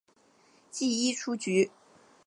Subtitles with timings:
[0.71, 1.69] 记一出局。